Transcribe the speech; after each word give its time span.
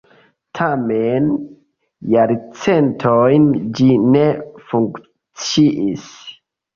Tamen 0.59 1.25
jarcentojn 2.13 3.45
ĝi 3.81 3.89
ne 4.15 4.23
funkciis. 4.73 6.09